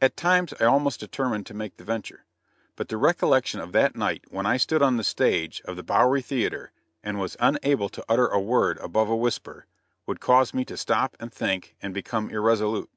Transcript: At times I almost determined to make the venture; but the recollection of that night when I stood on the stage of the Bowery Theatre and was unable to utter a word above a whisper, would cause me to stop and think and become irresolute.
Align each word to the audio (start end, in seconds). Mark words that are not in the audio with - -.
At 0.00 0.16
times 0.16 0.54
I 0.60 0.66
almost 0.66 1.00
determined 1.00 1.44
to 1.46 1.54
make 1.54 1.76
the 1.76 1.82
venture; 1.82 2.24
but 2.76 2.88
the 2.88 2.96
recollection 2.96 3.58
of 3.58 3.72
that 3.72 3.96
night 3.96 4.22
when 4.28 4.46
I 4.46 4.56
stood 4.56 4.80
on 4.80 4.96
the 4.96 5.02
stage 5.02 5.60
of 5.62 5.74
the 5.74 5.82
Bowery 5.82 6.22
Theatre 6.22 6.70
and 7.02 7.18
was 7.18 7.36
unable 7.40 7.88
to 7.88 8.04
utter 8.08 8.28
a 8.28 8.38
word 8.40 8.78
above 8.78 9.08
a 9.10 9.16
whisper, 9.16 9.66
would 10.06 10.20
cause 10.20 10.54
me 10.54 10.64
to 10.66 10.76
stop 10.76 11.16
and 11.18 11.32
think 11.32 11.74
and 11.82 11.92
become 11.92 12.30
irresolute. 12.30 12.90